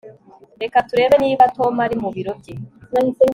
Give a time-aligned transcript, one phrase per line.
[0.61, 2.55] Reka turebe niba Tom ari mu biro bye